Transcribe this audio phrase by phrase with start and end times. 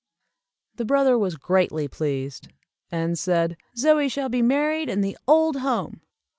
[0.77, 2.47] The brother was greatly pleased,
[2.91, 6.01] and said, "Zoie shall be married in the old home."